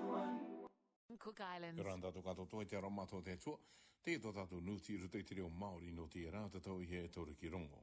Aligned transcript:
Cook 1.23 1.41
Islands. 1.57 1.83
Rā 1.85 1.92
tātou 2.00 2.23
katoa 2.25 2.46
toi 2.49 2.65
te 2.65 2.77
ara 2.79 2.88
mātou 2.88 3.21
te 3.25 3.34
tua. 3.37 3.58
Te 4.00 4.15
tō 4.23 4.31
tātou 4.33 4.62
nūti 4.65 4.95
iru 4.96 5.11
te 5.12 5.21
te 5.29 5.37
reo 5.37 5.50
Māori 5.53 5.90
no 5.92 6.06
te 6.08 6.22
rā 6.32 6.46
te 6.48 6.62
tau 6.64 6.80
i 6.80 6.88
he 6.88 7.02
tōre 7.12 7.34
ki 7.36 7.50
rongo. 7.52 7.82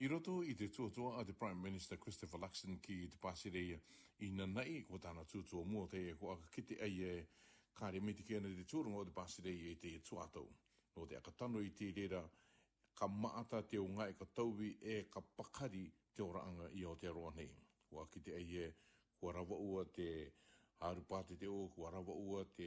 I 0.00 0.08
roto 0.08 0.38
i 0.48 0.54
te 0.56 0.70
tuatua 0.72 1.18
a 1.20 1.24
te 1.28 1.34
Prime 1.36 1.60
Minister 1.60 1.98
Christopher 2.00 2.40
Luxon 2.40 2.78
ki 2.82 2.96
te 3.12 3.20
pāsireia 3.20 3.76
i 4.24 4.30
nanai 4.32 4.80
ko 4.88 4.98
tāna 5.02 5.26
tuatua 5.28 5.62
mua 5.68 5.90
te 5.92 6.00
e 6.08 6.16
ko 6.18 6.32
aka 6.32 6.48
kite 6.56 6.80
ai 6.82 7.04
e 7.04 7.12
kāre 7.76 8.00
me 8.00 8.16
te 8.16 8.24
kiana 8.26 8.48
te 8.54 8.64
tūrungo 8.72 9.04
te 9.10 9.12
pāsireia 9.20 9.74
i 9.74 9.80
te 9.84 9.92
tuatau. 10.08 10.48
No 10.96 11.04
te 11.10 11.20
akatano 11.20 11.60
i 11.60 11.68
te 11.76 11.90
rera 11.92 12.24
ka 12.96 13.06
maata 13.12 13.60
te 13.68 13.76
o 13.80 13.84
ngai 13.92 14.08
e 14.14 14.16
ka 14.22 14.30
tauwi 14.40 14.72
e 14.80 14.98
ka 15.12 15.20
pakari 15.36 15.84
te 16.16 16.24
oranga 16.24 16.72
i 16.80 16.86
o 16.88 16.96
te 16.96 17.12
roa 17.12 17.36
nei. 17.36 17.52
Ko 17.84 18.00
aka 18.06 18.16
kite 18.16 18.38
ai 18.40 18.50
e 18.64 18.72
kua 19.24 19.32
rawa 19.32 19.56
ua 19.58 19.84
te 19.96 20.04
haru 20.84 21.02
pāte 21.08 21.36
te 21.40 21.48
o, 21.48 21.62
kua 21.72 21.90
rawa 21.94 22.12
ua 22.14 22.42
te 22.60 22.66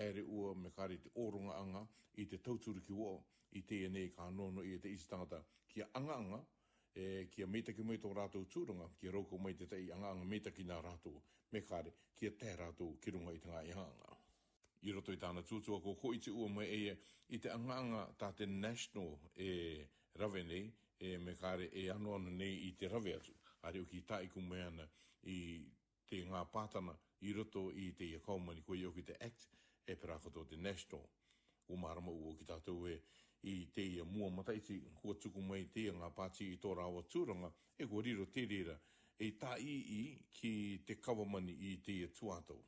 ere 0.00 0.22
ua 0.32 0.54
me 0.56 0.70
kare 0.72 0.96
te 0.96 1.10
oronga 1.20 1.56
anga 1.60 1.82
i 2.16 2.24
te 2.24 2.38
tauturu 2.38 2.80
ki 2.80 2.94
o, 2.96 3.10
i 3.52 3.60
te 3.68 3.82
ene 3.84 4.06
ka 4.14 4.22
anono 4.30 4.62
i 4.64 4.78
te 4.80 4.88
isi 4.94 5.06
tangata 5.10 5.42
kia 5.68 5.86
anga 6.00 6.14
anga, 6.16 6.38
e, 6.96 7.26
kia 7.30 7.44
meitaki 7.46 7.84
mei 7.84 7.98
tō 8.00 8.14
rātou 8.16 8.46
tūrunga, 8.50 8.86
kia 8.98 9.10
rauko 9.12 9.36
mei 9.44 9.52
te 9.60 9.66
tei 9.68 9.90
anga 9.92 10.12
anga 10.14 10.24
meitaki 10.26 10.64
nā 10.66 10.78
rātou, 10.82 11.20
me 11.52 11.60
kare 11.68 11.92
kia 12.16 12.30
te 12.40 12.54
rātou 12.62 12.94
ki 13.04 13.10
runga 13.18 13.34
i 13.36 13.40
te 13.44 13.58
i 13.68 13.72
hanga. 13.76 14.16
I 14.82 14.92
roto 14.96 15.12
i 15.12 15.18
tāna 15.20 15.42
tūtua 15.44 15.82
ko 15.84 15.92
ko 16.00 16.14
i 16.16 16.20
te 16.24 16.30
ua 16.32 16.48
mai 16.48 16.64
eie, 16.78 16.94
i 17.28 17.38
te 17.38 17.50
anga 17.52 17.76
anga 17.76 18.06
tā 18.20 18.30
te 18.38 18.46
national 18.48 19.18
e 19.36 19.52
rave 20.16 20.46
nei, 20.48 20.64
e 20.98 21.18
me 21.20 21.36
kare 21.36 21.68
e 21.68 21.88
anu 21.92 22.16
nei 22.30 22.56
i 22.70 22.72
te 22.72 22.88
rave 22.88 23.18
atu. 23.18 23.36
Are 23.68 23.76
o 23.84 23.84
ki 23.84 24.00
tā 24.08 24.22
iku 24.24 24.40
mea 24.40 24.70
ana 24.72 24.88
i 25.28 25.36
te 26.10 26.18
ngā 26.26 26.40
pātana 26.50 26.90
i 27.22 27.32
roto 27.36 27.68
i 27.80 27.84
te 27.94 28.06
iakaumani 28.16 28.64
koe 28.66 28.80
o 28.88 28.94
ki 28.94 29.02
te 29.06 29.14
Act 29.22 29.46
e 29.86 29.94
perakoto 29.96 30.42
te 30.50 30.56
National. 30.58 31.04
O 31.70 31.76
marama 31.78 32.10
uo 32.10 32.32
ki 32.34 32.46
tātou 32.48 32.88
e 32.90 32.96
i 33.46 33.68
te 33.74 33.84
ia 33.92 34.02
mua 34.04 34.26
mataiti 34.34 34.80
kua 35.00 35.14
tuku 35.22 35.42
mai 35.46 35.68
te 35.72 35.84
ia 35.86 35.92
ngā 35.94 36.08
pāti 36.16 36.48
i 36.50 36.56
tō 36.62 36.72
rāua 36.80 37.04
tūranga 37.12 37.52
e 37.78 37.86
kua 37.86 38.02
riro 38.02 38.26
te 38.34 38.42
rira 38.50 38.74
e 39.22 39.30
tā 39.38 39.54
i 39.62 39.76
i 39.98 40.02
ki 40.40 40.50
te 40.88 40.98
kawamani 40.98 41.54
i 41.70 41.76
te 41.86 41.94
ia 42.00 42.10
tuātou. 42.18 42.58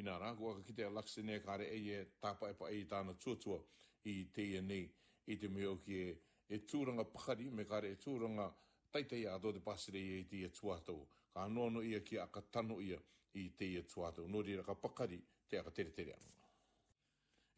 I 0.00 0.04
nā 0.06 0.16
rāku 0.22 0.48
aka 0.54 0.64
ki 0.64 0.78
te 0.80 0.86
alaksi 0.88 1.24
nea 1.26 1.42
kāre 1.44 1.68
e 1.68 1.76
ia 1.84 2.00
tāpa 2.24 2.48
e 2.48 2.56
pa 2.62 2.72
e 2.72 2.80
tāna 2.88 3.12
tuatua 3.20 3.60
i 4.08 4.16
te 4.32 4.48
ia 4.54 4.64
nei 4.64 4.86
i 5.28 5.36
te 5.36 5.52
mea 5.52 5.68
o 5.74 5.76
ki 5.84 6.00
e, 6.08 6.18
e 6.48 6.62
tūranga 6.64 7.04
pakari 7.12 7.52
me 7.60 7.68
kāre 7.68 7.92
e 7.92 8.00
tūranga 8.00 8.48
taitai 8.94 9.26
a 9.30 9.36
tō 9.42 9.52
te 9.58 9.66
pāsire 9.68 10.00
i 10.16 10.24
te 10.24 10.40
ia 10.46 10.54
tuātou 10.56 11.04
ka 11.34 11.44
anō 11.48 11.70
no 11.72 11.82
ia 11.82 12.00
ki 12.00 12.18
a 12.18 12.26
ka 12.26 12.40
tano 12.52 12.80
ia 12.80 12.98
i 13.34 13.50
te 13.56 13.64
ia 13.64 13.82
tuatau. 13.82 14.26
Nō 14.28 14.42
rira 14.42 14.62
ka 14.66 14.74
pakari 14.74 15.18
te 15.48 15.58
a 15.58 15.62
ka 15.62 15.70
tere 15.70 15.90
tere 15.92 16.14
anō. 16.18 16.30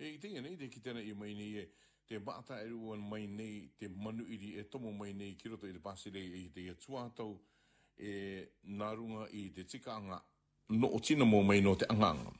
E 0.02 0.10
i 0.16 0.18
teia 0.18 0.40
nei 0.42 0.56
te 0.58 0.68
ki 0.68 0.80
tēnei 0.82 1.08
i 1.12 1.14
mai 1.16 1.34
nei 1.34 1.56
e, 1.62 1.66
te 2.08 2.18
bata 2.20 2.60
e 2.60 2.68
ruan 2.68 3.00
mai 3.08 3.26
nei, 3.26 3.72
te 3.78 3.88
manu 3.88 4.24
iri 4.28 4.54
e 4.58 4.66
tomo 4.68 4.90
mai 4.90 5.12
nei 5.14 5.36
ki 5.36 5.48
roto 5.48 5.66
i 5.66 5.72
te 5.72 5.78
pasirei 5.80 6.44
i 6.46 6.50
te 6.52 6.60
ia 6.60 6.74
tuatau 6.74 7.38
e 7.96 8.12
narunga 8.64 9.26
i 9.30 9.50
te 9.54 9.64
tikaanga 9.68 10.18
no 10.80 10.88
o 10.88 11.00
tina 11.00 11.24
mō 11.24 11.42
mai 11.46 11.60
no 11.60 11.74
te 11.76 11.88
anganga. 11.88 12.32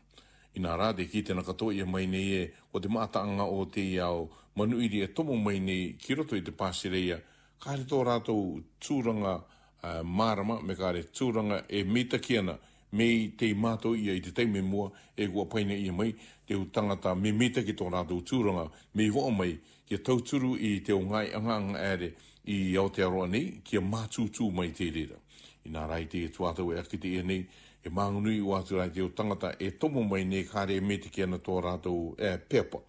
I 0.53 0.61
nā 0.61 0.75
rā 0.77 0.91
te 0.97 1.07
ki 1.09 1.23
tēnei 1.29 1.47
katoa 1.47 1.73
i 1.73 1.85
mai 1.89 2.07
nei 2.07 2.35
e 2.37 2.43
o 2.73 2.81
te 2.81 2.91
mātaanga 2.93 3.47
o 3.49 3.65
te 3.73 3.81
iau 3.95 4.27
manu 4.57 4.81
iri 4.85 5.01
e 5.07 5.13
tomo 5.17 5.37
mai 5.41 5.61
nei 5.61 5.95
ki 5.97 6.19
roto 6.19 6.37
i 6.37 6.43
te 6.45 6.53
pasirei 6.53 7.15
e 7.15 7.21
kāre 7.63 7.87
tō 7.89 8.03
rātou 8.05 8.59
tūranga 8.83 9.39
uh, 9.87 10.03
marama 10.07 10.59
me 10.65 10.75
kare 10.77 11.03
tūranga 11.13 11.63
e 11.69 11.83
mita 11.85 12.19
kiana 12.19 12.55
me 12.93 13.09
te 13.39 13.53
mato 13.55 13.95
ia 13.97 14.15
i 14.15 14.21
te 14.21 14.33
teime 14.33 14.61
mua 14.63 14.91
e 15.17 15.27
kua 15.29 15.45
paina 15.47 15.75
ia 15.75 15.93
mai 15.93 16.15
te 16.47 16.55
u 16.55 16.67
tangata 16.71 17.15
me 17.17 17.33
mita 17.33 17.63
ki 17.63 17.75
tō 17.81 17.89
rātou 17.95 18.23
tūranga 18.29 18.67
me 18.95 19.05
i 19.05 19.09
hoa 19.09 19.31
mai 19.33 19.57
kia 19.89 19.99
tauturu 19.99 20.53
i 20.59 20.75
te 20.87 20.93
o 20.93 21.01
ngai 21.01 21.33
anganga 21.35 21.83
ere 21.95 22.13
i 22.57 22.75
Aotearoa 22.77 23.27
nei 23.29 23.61
kia 23.65 23.81
mātūtū 23.81 24.49
mai 24.53 24.71
te 24.75 24.89
rira. 24.91 25.15
I 25.63 25.71
nā 25.71 25.85
rai 25.87 26.05
te 26.11 26.25
e 26.27 26.31
tuatau 26.35 26.73
e 26.75 26.79
akite 26.81 27.11
e 27.19 27.23
nei 27.23 27.45
e 27.83 27.91
māngunui 27.91 28.41
o 28.43 28.57
atu 28.57 28.79
rai 28.81 28.91
te 28.95 29.03
o 29.03 29.11
tangata 29.13 29.53
e 29.59 29.71
tomo 29.79 30.03
mai 30.03 30.25
nei 30.25 30.45
kare 30.45 30.75
e 30.77 30.81
mita 30.83 31.09
kiana 31.11 31.37
tō 31.39 31.59
rātou 31.63 32.15
e 32.19 32.35
pepa. 32.39 32.81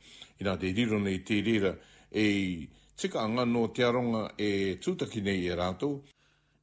I 0.41 0.45
nā 0.47 0.55
te 0.61 0.71
rira 0.73 0.97
nei 0.99 1.21
te 1.25 1.39
rira 1.45 1.73
e 2.09 2.67
tika 2.97 3.21
anga 3.21 3.45
no 3.45 3.67
te 3.69 3.83
aronga 3.85 4.25
e 4.37 4.77
tūtaki 4.81 5.21
nei 5.21 5.45
e 5.49 5.57
rātou 5.59 6.01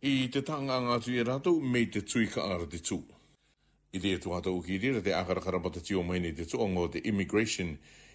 i 0.03 0.29
te 0.33 0.41
tanga 0.49 0.77
ngā 0.81 0.95
tui 1.05 1.19
e 1.21 1.25
rātou 1.29 1.59
me 1.73 1.81
te 1.93 2.01
tui 2.09 2.29
ka 2.33 2.45
ara 2.55 2.67
te 2.75 2.79
tū. 2.89 2.97
I 3.93 4.01
te 4.01 4.15
etu 4.17 4.33
hata 4.33 4.53
uki 4.57 4.79
rira 4.81 5.03
te 5.05 5.13
akarakara 5.17 5.61
pata 5.63 5.83
tio 5.85 6.01
mai 6.03 6.21
nei 6.25 6.33
te 6.39 6.47
tū 6.49 6.57
o 6.63 6.87
te 6.95 7.03
immigration 7.11 7.75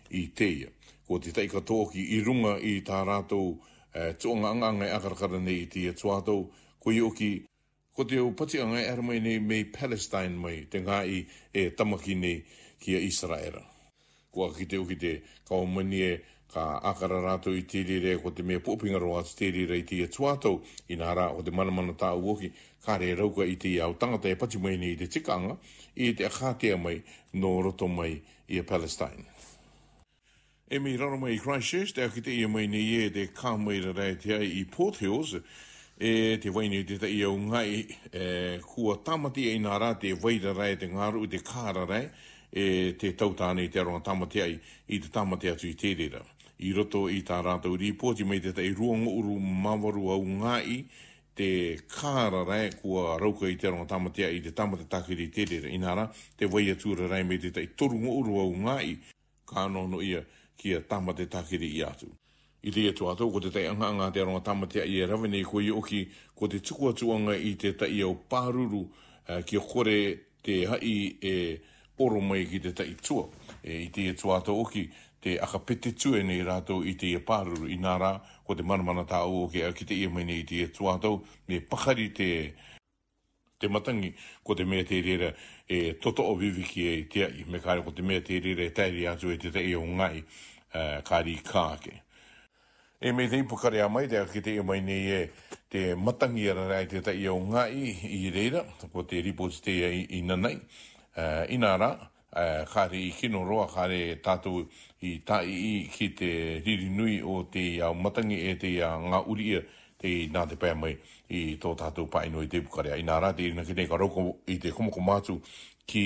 i 0.09 0.23
teia. 0.33 0.69
Ko 1.07 1.19
te 1.21 1.31
taika 1.37 1.61
tōki 1.61 2.07
i 2.17 2.21
runga 2.25 2.55
i 2.57 2.79
tā 2.87 3.03
rātou 3.11 3.51
uh, 3.53 3.59
eh, 3.93 4.13
tūanga 4.17 4.49
angangai 4.55 4.87
e 4.89 4.95
akarakara 4.97 5.39
nei 5.45 5.61
i 5.67 5.67
te 5.77 5.85
etu 5.91 6.09
hata 6.15 6.39
ko 6.79 6.91
i 6.95 7.01
oki 7.05 7.31
ko 7.95 8.03
te 8.03 8.17
au 8.17 8.31
pati 8.33 8.59
angai 8.63 8.81
e 8.81 8.89
ara 8.95 9.01
mai 9.05 9.19
nei 9.21 9.37
me 9.39 9.61
Palestine 9.77 10.35
mai 10.45 10.65
te 10.67 10.81
ngā 10.87 11.03
i 11.05 11.21
e 11.53 11.69
tamaki 11.69 12.15
nei 12.25 12.41
kia 12.79 12.99
Israela 12.99 13.61
kua 14.35 14.51
ki 14.51 14.65
te 14.67 14.77
uki 14.83 14.95
te 14.99 15.13
kaumani 15.47 15.99
e 16.11 16.15
ka 16.51 16.63
akara 16.91 17.21
rato 17.23 17.53
i 17.55 17.61
tiri 17.63 17.99
re 18.03 18.17
ko 18.19 18.31
te 18.35 18.43
mea 18.43 18.59
pōpinga 18.59 18.99
roa 18.99 19.21
te 19.23 19.35
tiri 19.47 19.63
re 19.69 19.79
i 19.81 19.85
te 19.87 20.01
atuatou 20.03 20.59
i 20.91 20.97
nā 20.99 21.13
rā 21.17 21.29
o 21.35 21.43
te 21.45 21.51
manamana 21.55 21.95
tā 21.97 22.11
uoki 22.19 22.51
ka 22.85 22.97
re 23.01 23.13
rauka 23.17 23.47
i 23.49 23.55
te 23.59 23.71
iau 23.79 23.95
tangata 23.99 24.29
e 24.29 24.35
pati 24.39 24.59
mai 24.61 24.75
ni 24.81 24.91
te 24.99 25.07
tikanga 25.07 25.55
i 25.95 26.11
te 26.15 26.27
akātea 26.27 26.75
mai 26.81 26.99
no 27.39 27.55
roto 27.65 27.87
mai 27.87 28.09
i 28.51 28.59
a 28.59 28.65
e 28.65 28.67
Palestine. 28.67 29.23
E 30.67 30.79
mi 30.79 30.97
raro 30.97 31.15
mai 31.17 31.35
i 31.37 31.39
Christchurch, 31.39 31.93
te 31.95 32.03
akite 32.03 32.31
i 32.35 32.43
a 32.43 32.49
e 32.51 32.51
mai 32.51 32.67
ni 32.67 32.81
i 32.83 33.01
e 33.05 33.09
te 33.15 33.27
kāmaira 33.31 33.95
rei 33.97 34.17
te 34.19 34.33
ai 34.35 34.51
i 34.59 34.65
Port 34.67 34.99
Hills 35.01 35.37
e 35.97 36.35
te 36.43 36.49
waini 36.51 36.83
te 36.83 36.97
ta 36.99 37.07
iau 37.07 37.35
ngai 37.37 37.87
e, 38.11 38.59
kua 38.67 38.97
tamati 38.99 39.47
e 39.49 39.55
i 39.55 39.61
nā 39.63 39.77
rā 39.79 39.93
te 40.01 40.11
waira 40.19 40.51
rei 40.57 40.75
te 40.75 40.89
ngāru 40.91 41.23
i 41.23 41.29
te 41.37 41.39
kāra 41.47 41.85
rei 41.89 42.09
e 42.55 42.93
te 42.99 43.11
tautāne 43.19 43.65
i 43.65 43.71
te 43.71 43.79
aronga 43.81 43.99
tamate 44.03 44.39
ai 44.43 44.53
i 44.95 44.99
te 45.03 45.09
tamate 45.11 45.49
atu 45.51 45.67
i 45.67 45.73
tērera. 45.75 46.21
I 46.63 46.71
roto 46.73 47.03
i 47.11 47.17
tā 47.27 47.41
rātou 47.43 47.75
ripoti 47.75 48.23
mei 48.23 48.39
te 48.41 48.53
tei 48.55 48.69
ruanga 48.73 49.11
uru 49.11 49.33
mawaru 49.43 50.05
au 50.15 50.23
ngāi 50.29 50.77
te 51.35 51.49
kāra 51.91 52.45
rai 52.47 52.69
kua 52.79 53.17
rauka 53.19 53.49
i 53.51 53.57
te 53.59 53.67
aronga 53.67 53.89
tamate 53.91 54.23
ai 54.23 54.37
i 54.39 54.43
te 54.45 54.53
tamate 54.55 54.87
takiri 54.87 55.27
i 55.27 55.33
tērera. 55.35 55.67
Inara, 55.67 56.07
te 56.39 56.47
waia 56.47 56.77
tūra 56.79 57.09
rai 57.11 57.25
mei 57.27 57.41
te 57.43 57.51
tei 57.51 57.67
turunga 57.75 58.13
uru 58.21 58.39
au 58.45 58.55
ngāi 58.63 58.95
ka 59.51 59.65
anono 59.65 59.99
ia 60.01 60.23
kia 60.55 60.79
tamate 60.87 61.27
takiri 61.27 61.73
i 61.75 61.83
atu. 61.83 62.07
I 62.65 62.71
te 62.71 62.87
atu 62.93 63.11
atu, 63.11 63.27
ko 63.35 63.41
te 63.43 63.51
tei 63.57 63.67
anga 63.67 63.91
anga 63.91 64.07
te 64.15 64.23
aronga 64.23 64.39
tamate 64.47 64.79
ai 64.85 64.95
e 65.01 65.05
ravenei 65.11 65.43
ko 65.43 65.59
i 65.59 65.73
oki 65.75 66.05
ko 66.33 66.47
te 66.47 66.63
tuku 66.63 66.87
atuanga 66.93 67.35
i 67.35 67.57
te 67.59 67.75
tei 67.75 67.99
au 68.07 68.15
pāruru 68.31 68.85
eh, 69.27 69.43
kia 69.43 69.59
kore 69.59 69.99
te 70.41 70.61
hai 70.71 70.97
e... 71.03 71.37
Eh, 71.37 71.73
oro 71.99 72.19
mai 72.21 72.45
ki 72.49 72.59
te 72.59 72.73
taitua 72.75 73.27
e 73.63 73.75
i 73.85 73.89
te 73.93 74.11
tuata 74.17 74.51
oki 74.53 74.85
te 75.23 75.37
akapete 75.41 75.93
tu 75.97 76.13
e 76.15 76.21
nei 76.27 76.43
rātou 76.45 76.83
i 76.85 76.93
te 76.99 77.07
iapāruru 77.15 77.69
i 77.71 77.77
nārā 77.81 78.11
ko 78.45 78.55
te 78.55 78.63
manamana 78.67 79.05
tā 79.07 79.21
o 79.23 79.45
ke 79.51 79.63
au 79.67 79.73
ki 79.73 79.87
te 79.87 79.95
ia 79.97 80.09
mai 80.11 80.25
nei 80.27 80.41
i 80.43 80.47
te 80.49 80.67
tuata 80.75 81.13
me 81.47 81.61
pakari 81.61 82.09
te 82.13 82.29
te 83.59 83.67
matangi 83.71 84.11
ko 84.43 84.53
te 84.55 84.65
mea 84.67 84.83
te 84.85 84.99
rera 85.01 85.31
e 85.67 85.93
toto 86.03 86.25
o 86.27 86.35
viviki 86.35 86.87
e 86.91 86.97
te 87.11 87.23
ai 87.29 87.45
me 87.47 87.61
kāre 87.63 87.85
ko 87.87 87.93
te 87.95 88.03
mea 88.03 88.21
te 88.21 88.41
rera 88.43 88.67
e 88.67 88.73
tairi 88.75 89.07
atu 89.07 89.31
e 89.31 89.37
te 89.39 89.53
te 89.55 89.63
o 89.79 89.85
ngai 89.85 90.17
uh, 90.19 90.99
kāri 91.07 91.37
kāke 91.47 92.01
e 92.99 93.11
me 93.15 93.29
te 93.31 93.39
ipukare 93.39 93.79
a 93.81 93.87
mai 93.89 94.09
te 94.11 94.19
ki 94.33 94.41
te 94.43 94.57
ia 94.59 94.63
mai 94.63 94.81
nei 94.83 95.07
e 95.07 95.29
te 95.71 95.93
matangi 95.95 96.43
ara 96.51 96.67
rai 96.67 96.85
te 96.91 96.99
i 97.11 97.23
o 97.31 97.39
ngai 97.39 97.95
i 98.11 98.21
reira 98.35 98.65
ko 98.91 99.05
te 99.07 99.23
ripos 99.25 99.61
te 99.63 99.79
i, 99.87 100.05
i 100.19 100.21
nanai 100.27 100.59
uh, 101.15 101.21
eh, 101.21 101.45
inara, 101.49 101.91
uh, 102.33 102.39
eh, 102.39 102.65
kāre 102.69 102.99
i 102.99 103.11
kino 103.15 103.43
roa, 103.47 103.65
kāre 103.71 104.21
tātou 104.23 104.65
i 105.01 105.19
tai 105.25 105.45
i 105.45 105.87
ki 105.91 106.09
te 106.17 106.29
ririnui 106.65 107.19
o 107.23 107.43
te 107.51 107.63
iau 107.79 107.93
matangi 107.95 108.39
e 108.49 108.55
te 108.61 108.71
iau 108.75 109.07
ngā 109.11 109.21
uria 109.31 109.61
te 110.01 110.09
i 110.23 110.27
nā 110.31 110.45
te 110.49 110.57
pēmai 110.59 110.95
i 111.31 111.55
tō 111.61 111.73
tātou 111.79 112.09
pāinu 112.11 112.43
i 112.43 112.49
te 112.51 112.61
pukarea. 112.63 112.97
Inara, 112.99 113.31
te 113.35 113.45
irina 113.47 113.63
kinei 113.65 113.87
ka 113.89 113.97
roko 113.97 114.27
i 114.51 114.57
te 114.59 114.71
komoko 114.75 115.01
mātu 115.03 115.39
ki 115.85 116.05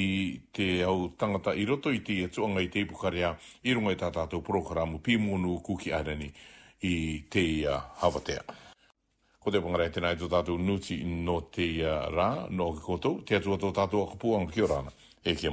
te 0.53 0.69
au 0.85 1.09
tangata 1.17 1.53
i 1.55 1.65
roto 1.65 1.91
i 1.95 2.01
te 2.05 2.19
atuanga 2.27 2.61
i 2.63 2.67
te 2.71 2.83
pukarea 2.85 3.33
i 3.65 3.73
runga 3.73 3.95
i 3.95 3.99
tā 4.01 4.11
tātou 4.13 4.43
programu 4.45 4.99
pīmonu 5.01 5.57
kuki 5.65 5.93
arani 5.95 6.31
i 6.85 6.95
te 7.31 7.43
iau 7.63 7.81
hawatea. 8.03 8.43
Ko 9.43 9.53
te 9.55 9.59
pangarei 9.63 9.91
tēnā 9.95 10.09
i 10.11 10.17
tō 10.19 10.27
tātou 10.33 10.59
nuti 10.59 10.97
no 11.27 11.37
te 11.55 11.65
uh, 11.87 12.01
rā, 12.11 12.27
no 12.59 12.65
ke 12.75 12.81
koutou, 12.89 13.21
te 13.29 13.37
atua 13.37 13.55
tō 13.61 13.69
tātou 13.77 14.03
a 14.03 14.09
kupu 14.11 14.33
ang 14.35 14.49
kia 14.51 14.67
rāna. 14.73 14.91
E 15.23 15.31
kia 15.37 15.47